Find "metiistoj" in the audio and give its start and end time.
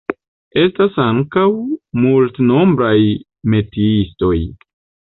3.57-4.37